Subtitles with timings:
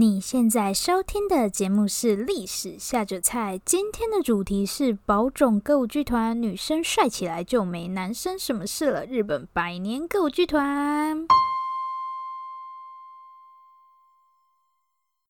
[0.00, 9.04] 你现在收听的节目是《历史下酒菜》，今天的主题是宝冢歌舞剧团，女生帅起来就没男生什么事了。
[9.04, 11.26] 日本百年歌舞剧团。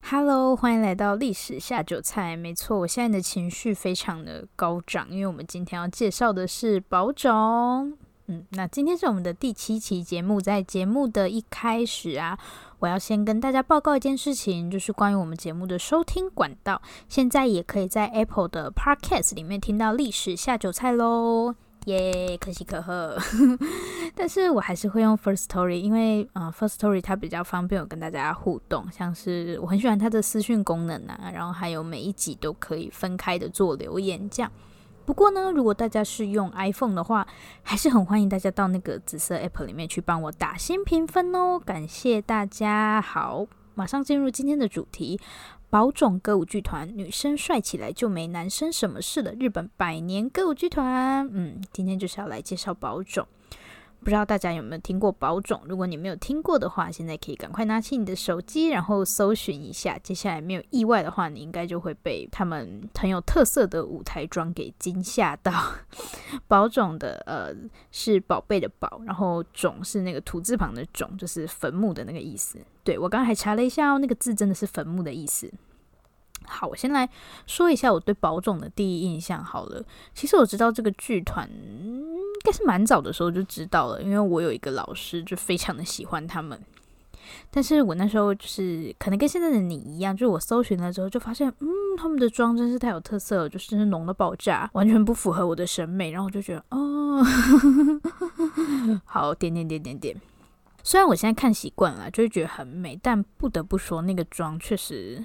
[0.02, 2.36] Hello，欢迎来到《历史下酒菜》。
[2.38, 7.96] 没错，我现在的情绪非常的高涨，因为我们今天要介绍的是宝冢。
[8.26, 12.38] 嗯，那今天是我们的第七期节目，在节目的一开始啊。
[12.80, 21.54] 我要先跟大家报告一件事情，就是关于我们节目的收听管道，现在也可以在 Apple 的 Podcast 里面听到历史下酒菜喽，
[21.86, 23.18] 耶、可喜可贺。
[24.14, 34.52] 但是我还是会用 First Story，因为呃 First Story 它比较方便我跟大家互动，像是我很喜欢它的私讯功能啊，然后还有每一集都可以分开的做留言这样。
[35.08, 37.26] 不过呢，如果大家是用 iPhone 的话，
[37.62, 43.00] 还是很欢迎大家到那个紫色 App 里面去帮我打新评分哦，感谢大家。
[43.00, 45.18] 好，马上进入今天的主题：
[45.70, 49.34] 宝冢歌舞剧团，女生帅起来就没男生什么事的。
[49.40, 53.26] 日本百年歌舞剧团，嗯，今天就是要来介绍宝冢。
[54.00, 55.60] 不知道大家有没有听过宝冢？
[55.66, 59.98] 如果你没有听过的话，现在可以赶快拿起你的手机，然后搜寻一下。
[59.98, 65.52] 接下来没有意外的话，你应该就会被他们很有特色的舞台装给惊吓到。
[66.48, 67.52] 宝冢的呃
[67.90, 72.58] 是宝贝的宝，然后冢是那个土字旁的冢，就是坟墓的那个意思。
[72.84, 75.52] 对，我刚刚还查了一下哦，那个字真的是坟墓的意思。
[76.48, 77.08] 好，我先来
[77.46, 79.82] 说一下我对宝总的第一印象好了。
[80.14, 81.48] 其实我知道这个剧团。
[82.38, 86.58] 应该是蛮早的时候就知道了，因为我有一个老师就非常的喜欢他们。
[87.50, 96.12] 但是我那时候就是可能跟现在的你一样，就是我搜寻了之后就发现，嗯，他们的妆真是太有特色了，就是浓的爆炸，完全不符合我的审美。
[96.12, 97.24] 然后我就觉得，哦，
[99.04, 100.16] 好，点点点点点。
[100.84, 105.22] 虽然我现在看习惯了，就会觉得很美，但不得不说，那个妆确实，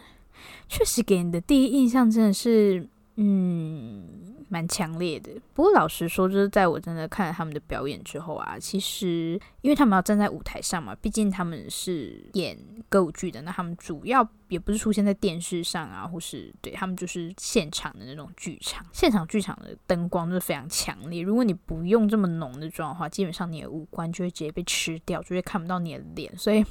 [0.68, 4.32] 确实给你的第一印象真的是，嗯。
[4.50, 12.56] 蛮强烈的，不过老实说，就是在我真的看了他们的表演之后啊，其实因为他们要站在舞台上嘛，毕竟他们是演
[12.88, 21.24] 歌舞剧的，那他们主要也不是出现在电视上啊，或是对他们就是现场的那种剧场，现场剧场的灯光就是非常强烈。
[21.24, 26.64] 如果你不用这么浓的妆的话，基本上你的五官就会直接被吃掉，就会看不到你的脸，所以。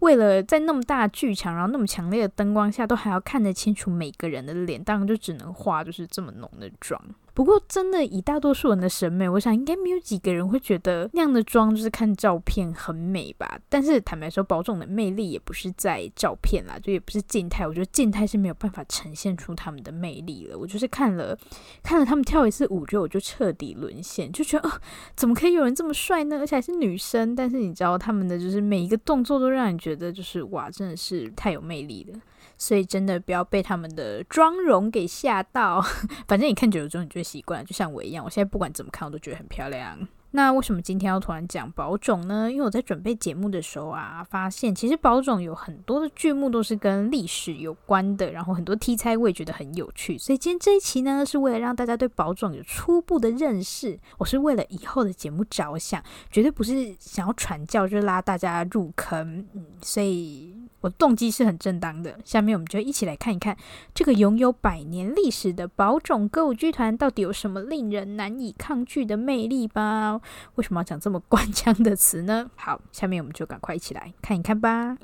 [0.00, 7.00] 为了在那么大的剧场，然后那么强烈的灯光下，都还要看得清楚每个人的脸，当然就只能化就是这么浓的妆。
[7.38, 13.60] 不过，真的以大多数人的审美，我想应该没有几个人会觉得那样的妆就是看照片很美吧。
[13.68, 17.64] 但是坦白说，宝冢的魅力也不是在照片啦，就也不是静态。
[17.64, 20.58] 我觉得静态是没有办法呈现出他们的魅力了。
[20.58, 21.38] 我就是看了
[21.80, 24.72] 看了他们跳一次舞，就我就彻底沦陷，就觉得哦，
[25.14, 26.40] 怎么可以有人这么帅呢？
[26.40, 27.36] 而且还是女生。
[27.36, 32.18] 但是你知道他们的就是每一个动作都让你觉得就是哇，真的是太有魅力了。
[32.60, 35.80] 所以真的不要被他们的妆容给吓到，
[36.26, 39.98] 反正你看久了之后你就会习惯，就像我一样，我现在不管怎么看我都觉得很漂亮。
[40.30, 42.52] 那为什么今天要突然讲宝冢呢？
[42.52, 50.18] 因为我在准备节目的时候啊，发现其实宝冢有很多的剧目都是跟历史有关的，然后很多题材我也觉得很有趣。
[50.18, 59.46] 所以今天这一期呢，是为了让大家对宝冢有初步的认识，我是为了以后的节目着想，绝对不是想要传教，就是拉大家入坑。
[59.80, 62.18] 所以我动机是很正当的。
[62.24, 63.56] 下面我们就一起来看一看
[63.94, 70.20] 这个拥有百年历史的宝冢歌舞剧团到底有什么令人难以抗拒的魅力吧。
[70.56, 72.50] 为什么要讲这么官腔的词呢？
[72.56, 74.96] 好，下面我们就赶快一起来看一看吧。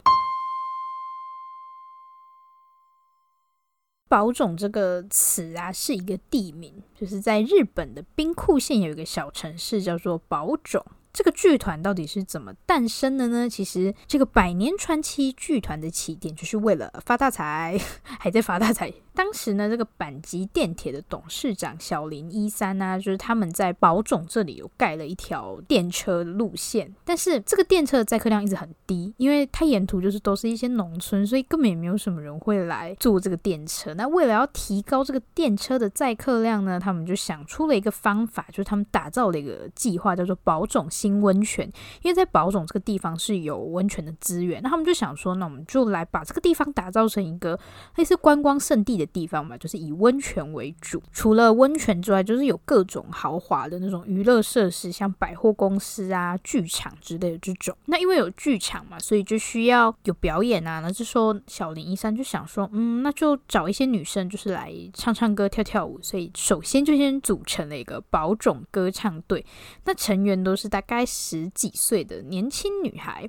[4.06, 10.84] 宝冢这个词啊，是一个地名，就是在日本的兵库县有一个小城市叫做宝冢。
[11.14, 13.48] 这个剧团到底是怎么诞生的呢？
[13.48, 18.92] 其实这个百年传奇剧团的起点就是为了发大财， 还在发大财。
[19.14, 33.94] 当时呢，这个阪急电铁的董事长小林一三呢，就是他们在宝冢这里有盖了一条电车路线，但是这个电车的载客量一直很低，因为它沿途就是都是一些农村，所以根本也没有什么人会来坐这个电车。
[33.94, 41.70] 那为了要提高这个电车的载客量呢，他们就想出了一个方法，就是他们打造了一个计划，叫做宝冢新温泉。
[42.00, 47.58] 因为在宝冢这个地方是有温泉的资源，那他们就想说，那我们就来把这个地方打造成一个
[47.96, 51.02] 类似观光胜地的地方嘛，就是以温泉为主。
[51.12, 57.76] 除了温泉之外，就是有各种豪华的那种娱乐设施，像百货公司啊、剧场之类的这种。
[57.84, 60.80] 那因为有剧场嘛，所以就需要有表演啊。
[60.80, 66.00] 那这时候小林一三就想说，嗯，那就找一些女生，就是来唱唱歌、跳跳舞。
[66.00, 69.44] 所以首先就先组成了一个宝冢歌唱队。
[69.84, 70.93] 那成员都是大概。
[70.96, 73.28] 概十几岁的年轻女孩。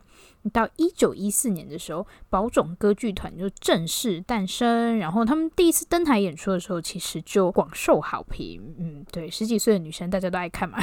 [0.54, 5.00] 到一九一四年的时候，宝冢歌剧团就正式诞生。
[5.00, 8.76] 然后他们第一次登台演出的时候，其实就广受好评。
[8.78, 10.78] 嗯，对，十几岁的女生大家都爱看嘛。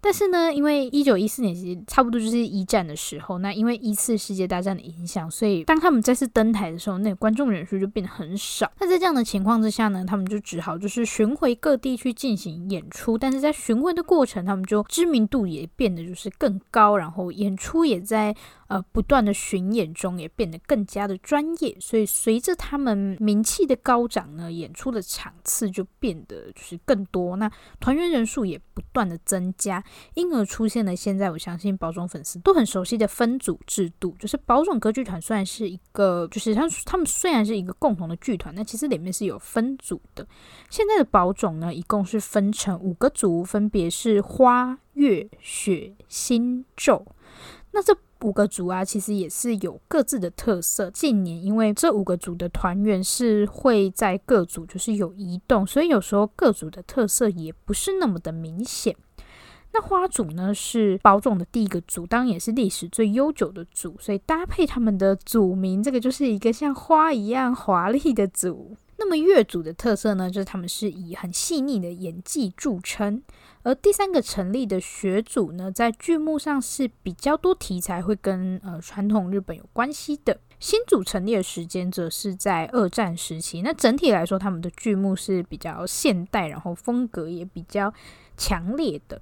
[0.00, 8.70] 但是呢，因为一九一四年其实差不多就是一战的时候，那因为一次世界大战的影响，所以当他们再次登台的时候，那观众人数就变得很少。
[8.78, 13.18] 那在这样的情况之下呢，他们就只好就是巡回各地去进行演出。
[13.18, 18.34] 但是在巡回的过程，他们就知名度也变得就是更高，然后演出也在。
[18.68, 29.82] 呃，不断的巡演中也变得更加的专业，所以随着他们名气的高涨呢，演出的场次就变得就是更多，那团员人数也不断的增加，
[30.14, 40.26] 因而出现了现在我相信宝冢粉丝都很熟悉的分组制度，就是宝冢歌剧团虽然是一个，就是他他们虽然是一个共同的剧团，那其实里面是有分组的。
[40.70, 47.06] 现在的宝冢呢，一共是分成五个组，分别是花、月、雪、星、咒。
[47.72, 50.90] 那这五个组啊，其实也是有各自的特色。
[50.90, 58.96] 近年因为这五个组的团员是会在各组就是有移动，所以有时候各组的特色也不是那么的明显。
[59.72, 68.74] 那花组呢，是宝冢的第一个组，当然也是历史最悠久的组，所以搭配他们的组名，这个就是一个像花一样华丽的组。
[68.98, 73.22] 那么乐组的特色呢，就是他们是以很细腻的演技著称。
[73.62, 80.38] 而第三个成立的学组呢，在剧目上是比较多题材会跟呃传统日本有关系的。
[80.58, 83.60] 新组成立的时间则是在二战时期。
[83.60, 87.92] 那整体来说，他们的剧目是比较现代，然后风格也比较
[88.38, 89.20] 强烈的。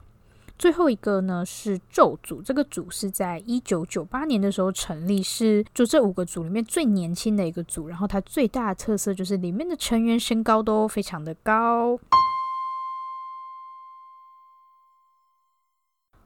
[0.57, 7.89] 最后一个呢是宙组，这个组是在一九九八年的时候成立，是就这五个组里面最年轻的一个组。
[7.89, 11.99] 然后它最大的特色就是里面的成员身高都非常的高。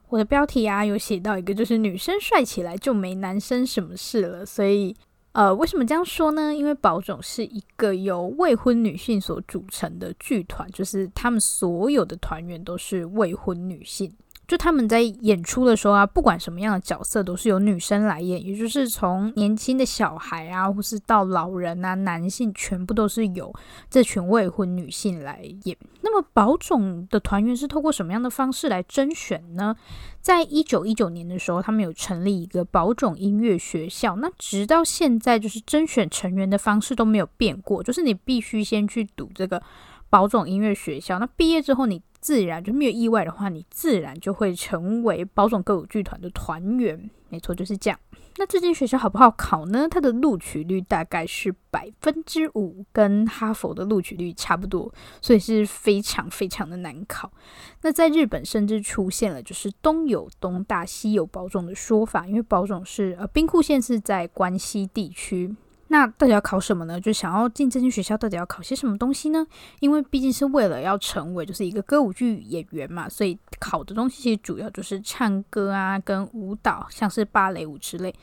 [0.09, 4.43] 我的标题啊，有写到一个，就是女生帅起来就没男生什么事了。
[4.43, 4.95] 所以，
[5.39, 6.53] 呃，为什么这样说呢？
[6.53, 14.13] 因为宝冢是一个由未婚女性所组成的剧团，就是他们所有的团员都是未婚女性。
[14.49, 23.53] 就他们在演出的时候啊，不管什么样的角色都是由女生来演，也就是从年轻的小孩啊，或是到老人啊，男性全部都是由
[23.91, 25.77] 这群未婚女性来演。
[26.01, 29.75] 那么宝冢的团员是透过什么样的方式来甄选呢？
[30.19, 34.15] 在一九一九年的时候，他们有成立一个宝冢音乐学校。
[34.15, 39.61] 那直到现在，就是甄选成员的方式都没有变过，就是你必须先去读这个
[40.09, 41.19] 宝冢音乐学校。
[41.19, 47.09] 那毕业之后，你自然就没有意外的话，你自然就会成为宝冢歌舞剧团的团员。
[47.29, 47.99] 没错，就是这样。
[48.37, 49.87] 那这间学校好不好考呢？
[49.89, 57.31] 它的录取率大概是百分之五，跟哈佛的录取率差不多，所以是非常非常的难考。
[57.81, 65.53] 那在日本甚至出现了就是东有东大，西有宝冢的说法，因为宝冢是呃兵库县是在关西地区。
[65.91, 66.99] 那到底要考什么呢？
[67.01, 69.45] 就想要进这间学校，到底要考些什么东西呢？
[69.79, 78.13] 因为毕竟是为了要成为就是一个歌舞剧演员嘛，所以考的东西其实主要就是唱歌啊，跟舞蹈，像是芭蕾舞之类。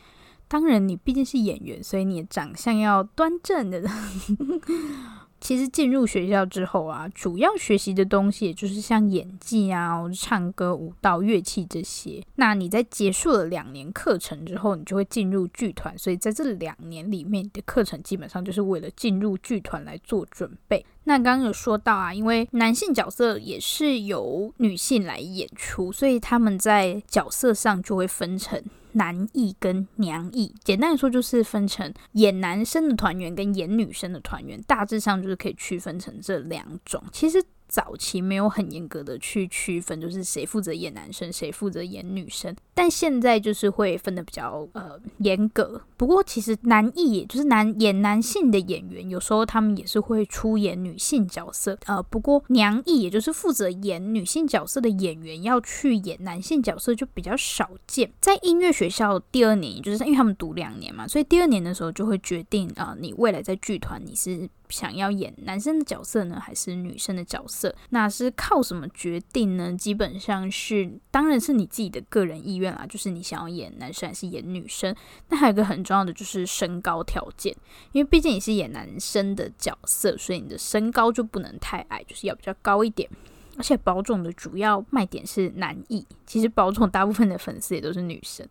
[0.48, 3.82] 当然，你毕竟是演员，所以你的长相要端正的。
[5.46, 12.20] 其实进入学校之后啊，主要学习的东西也就是像演技啊、唱歌、舞蹈、乐器这些。
[12.34, 15.96] 那你在结束了两年课程之后，你就会进入剧团。
[15.96, 20.84] 所以在这两年里面，你的课程基本上就是为了进入剧团来做准备。
[21.04, 28.60] 那刚刚有说到啊，因为男性角色也是由女性来演出，所以他们在角色上就会分成。
[28.96, 37.02] 男艺跟娘艺，简单来说就是分成演男生的团员跟演女生的团员，大致上就是可以区分成这两种。
[37.12, 37.42] 其实。
[37.68, 42.54] 早期没有很严格的去区分，就是谁负责演男生，谁负责演女生。
[42.74, 45.80] 但现在就是会分得比较呃严格。
[45.96, 51.78] 不过其实男艺也就是男演男性的演员，有时候他们也是会出演女性角色。
[51.86, 58.12] 呃，不过娘艺也就是负责演女性角色的演员，要去演男性角色就比较少见。
[58.20, 64.48] 在音乐学校第二年，就是因为他们读两年嘛，所以第二年的时候就会决定啊、你未来在剧团你是。
[64.68, 67.74] 想要演男生的角色呢，还是女生的角色？
[67.90, 69.72] 那是靠什么决定呢？
[69.76, 74.94] 基本上是，当然是你自己的个人意愿啦，就是你想要演男生还是演女生。
[75.28, 77.54] 那还有一个很重要的就是身高条件，
[77.92, 83.08] 因为毕竟你是演男生的角色，所以你的身高就不能太矮，就是要比较高一点。
[83.56, 88.46] 而且宝总的主要卖点是男艺，其实宝总大部分的粉丝也都是女生，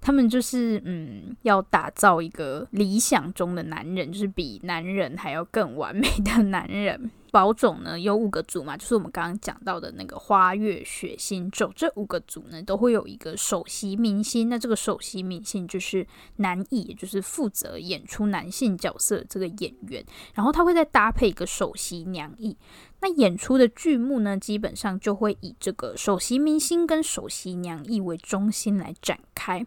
[0.00, 7.10] 他们就是嗯，要打造一个理想中的男人，就是比男人还要更完美的男人。
[7.34, 14.48] 宝塚呢有五个组嘛，就是我们刚刚讲到的那个花月、血星、咒这五个组呢都会有一个首席明星。
[14.48, 22.56] 那这个首席明星就是男艺，也就是负责演出男性角色这个演员，然后他会再搭配一个首席娘艺。
[23.00, 29.66] 那演出的剧目呢，基本上就会以这个首席明星跟首席娘艺为中心来展开。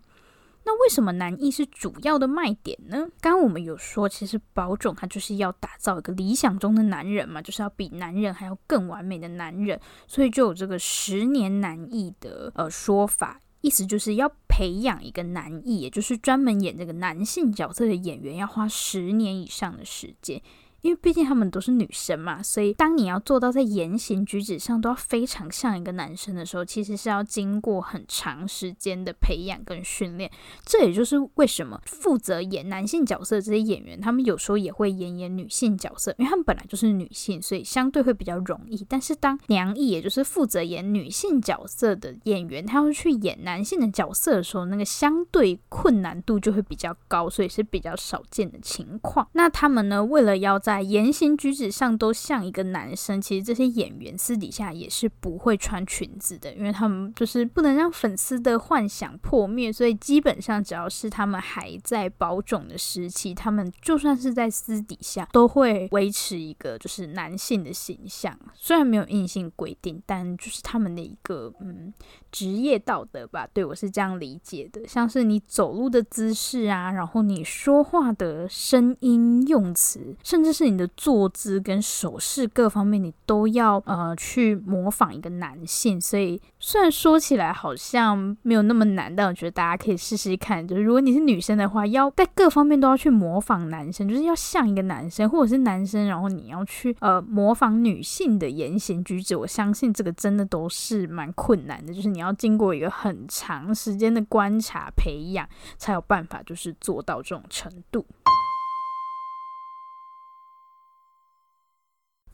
[0.68, 3.08] 那为什么男艺是主要的卖点呢？
[3.22, 20.42] 刚刚我们有说，其实保种他就是要打造一个理想中的男人嘛，就是要比男人还要更完美的男人，所以就有这个十年难艺的呃说法，意思就是要培养一个男艺，也就是专门演这个男性角色的演员，要花十年以上的时间。
[20.82, 30.30] 因为毕竟他们都是女生嘛，所以当你要做到在言行举止上都要非常像一个男生的时候，其实是要经过很长时间的培养跟训练。
[30.64, 38.86] 这也就是为什么负责演男性角色的这些演员，他们有时候也会演演女性角色，因为他们本来就是女性，所以相对会比较容易。
[38.88, 49.28] 但是当娘艺，也就是负责演女性角色的演员，他要去演男性的角色的时候，那个相对困难度就会比较高，所以是比较少见的情况。
[49.34, 71.94] 那他们呢，为了要在言行举止上都像一个男生，其实这些演员私底下也是不会穿裙子的，因为他们就是不能让粉丝的幻想破灭，所以基本上只要是他们还在保种的时期，他们就算是在私底下都会维持一个就是男性的形象，虽然没有硬性规定，但就是他们的一个嗯
[72.30, 80.57] 职业道德吧，对，我是这样理解的，像是你走路的姿势啊，然后你说话的声音用词，甚至。
[80.58, 86.02] 是你的坐姿跟手势各方面，你都要呃去模仿一个男性。
[86.02, 90.68] 所以虽然说起来好像没有那么难，但我觉得大家可以试试看。
[90.68, 99.36] 就是如果你是女生的话，要在各方面都要去模仿男生，就是要像一个男生，或者是男生，然后你要去呃模仿女性的言行举止。
[99.36, 105.48] 我相信这个真的都是蛮困难的，就是你要经过一个很长时间的观察培养，
[105.78, 108.06] 才有办法就是做到这种程度。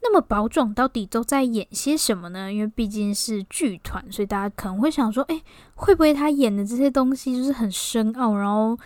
[0.04, 2.52] 那么宝总到底都在演些什么呢？
[2.52, 5.42] 因为毕竟是剧团，所以大家可能会想说，诶，
[5.76, 8.78] 会不会他演的这些东西就是很深奥，然后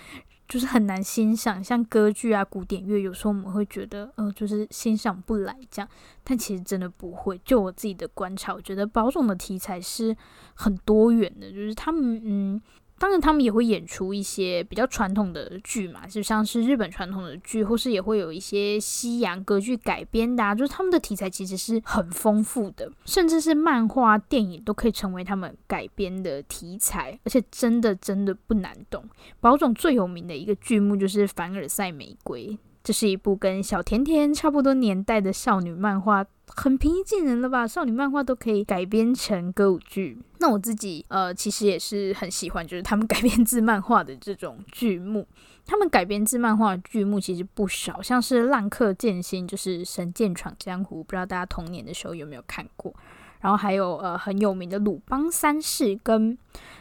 [0.48, 1.62] 就是很难欣赏？
[1.64, 5.90] 像歌剧啊、古典乐，有时候我们会觉得，呃，就是欣赏不来这样。
[6.24, 7.42] 但其实真的不会。
[7.44, 10.16] 就我自己的观察，我觉得宝总的题材是
[10.54, 12.62] 很多元的，就是他们，嗯。
[13.00, 29.04] 当然，他们也会演出一些比较传统的剧嘛，就像是日本传统的剧，或是也会有一些西洋歌剧改编的啊，就是他们的题材其实是很丰富的，甚至是漫画、电影都可以成为他们改编的题材，而且真的真的不难懂。
[29.40, 32.48] 宝塚最有名的一个剧目就是《凡尔赛玫瑰》，
[32.84, 36.26] 这是一部跟小甜甜差不多年代的少女漫画。
[36.56, 37.68] 很平易近人了吧？
[37.68, 40.18] 少女漫画都可以改编成歌舞剧。
[40.40, 45.28] 那我自己呃，其实也是很喜欢，就是他们改编自漫画的这种剧目。
[45.66, 52.94] 他们改编自漫画的剧目其实不少，像是《浪客剑心》，就是《神剑闯江湖》，不知道大家童年的时候有没有看过？
[53.42, 56.34] 然后还有呃很有名的《鲁邦三世》跟《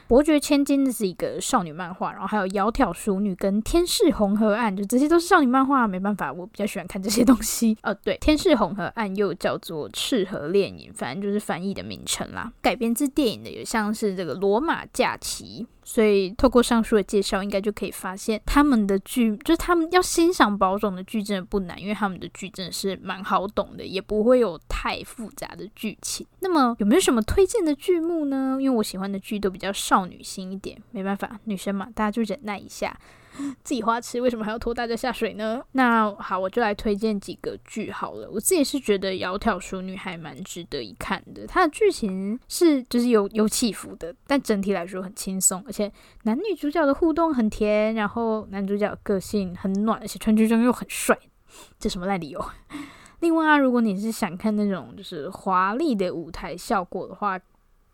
[0.09, 2.13] 伯爵千金》，这是一个少女漫画。
[2.13, 5.87] 然后还有《窈窕淑女》跟《天市红河岸》，就这些都是少女漫画。
[5.87, 7.77] 没办法，我比较喜欢看这些东西。
[7.83, 12.53] 呃，对，《天市红河岸》又叫做《赤河恋影》，反正就是翻译的名称啦。
[12.63, 15.67] 改编自电影的有像是这个《罗马假期》。
[15.89, 26.27] 所以，透过上述的介绍，应该就可以发现，他们的剧就是他们要欣赏宝塚的剧真的不难，因为他们的剧真的是蛮好懂的，也不会有太复杂的剧情。
[26.41, 28.59] 那么，有没有什么推荐的剧目呢？
[28.61, 32.95] 因为我喜欢的剧都比较少少女心一点，没办法，女生嘛，大家就忍耐一下。
[33.65, 35.63] 自己花痴，为什么还要拖大家下水呢？
[35.73, 38.29] 那好，我就来推荐几个剧好了。
[38.31, 41.47] 我自己是觉得《窈窕淑女》还蛮值得一看的。
[41.47, 45.91] 它的剧情是就是有有起伏的，但整体来说很轻松，而且
[46.25, 51.19] 男女主角的互动很甜，然后男主角个性很暖，而且穿剧装又很帅，
[51.79, 52.45] 这什么烂理由？
[53.21, 57.41] 另外啊，如果你是想看那种就是华丽的舞台效果的话。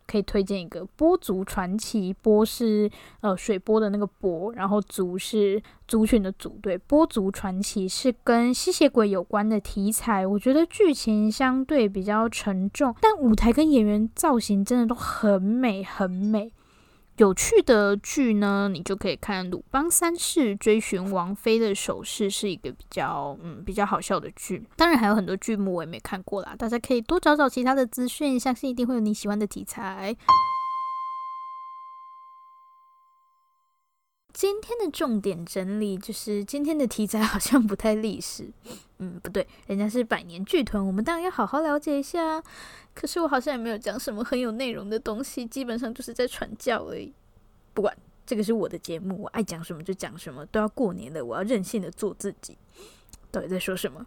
[0.05, 2.89] 可以推荐一个《波族传奇》，波是
[3.21, 6.57] 呃水波的那个波，然后族是族群的族。
[6.61, 16.51] 对，《波族传奇》是跟吸血鬼有关的题材，我觉得剧情相对比较沉重，但舞台跟演员造型真的都很美，很美。
[17.17, 24.65] 有趣的剧呢，你就可以看《鲁邦三世追寻王妃的首饰》，是一个比较嗯比较好笑的剧。
[24.75, 30.15] 当然还有很多剧目我也没看过啦，大家可以多找找其他的资讯，相信一定会有你喜欢的题材。
[34.33, 38.49] 今天的重点整理就是今天的题材好像不太历史，
[38.97, 42.43] 嗯，不对，人家是百年剧团，我们当然要好好了解一下。
[42.95, 47.13] 可是我好像也没有讲什么很有内容的东西，基本上就是在传教而已。
[47.73, 50.45] 不管，这个是我的节目，我爱讲什么就讲什么。
[50.47, 52.57] 都要过年的，我要任性的做自己。
[53.31, 54.05] 到底在说什么？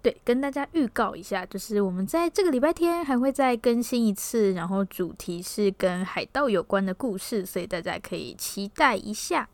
[0.00, 9.48] 对，跟大家预告一下，就是我们在这个礼拜天还会再更新一次，然后主题是跟海盗有关的故事，所以大家可以期待一下。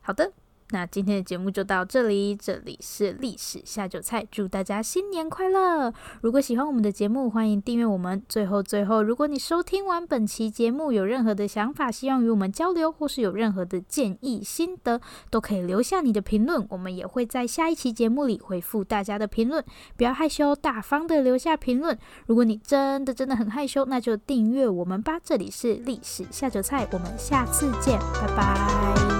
[0.00, 0.32] 好的。
[0.72, 5.92] 那今天的节目就到这里，这里是历史下酒菜，祝大家新年快乐！
[6.20, 8.22] 如果喜欢我们的节目，欢迎订阅我们。
[8.28, 19.64] 最后，最后，如果你收听完本期节目有任何的想法，希望与我们交流，或是有任何的建议心得，都可以留下你的评论，我们也会在下一期节目里回复大家的评论。
[19.96, 21.98] 不要害羞，大方的留下评论。
[22.26, 25.18] 如果你真的真的很害羞，那就订阅我们吧。
[25.22, 29.19] 这里是历史下酒菜，我们下次见，拜拜。